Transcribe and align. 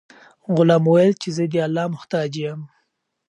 غلام 0.55 0.83
وویل 0.87 1.13
چې 1.21 1.29
زه 1.35 1.43
د 1.51 1.55
الله 1.65 1.85
محتاج 1.93 2.31
یم. 2.43 2.61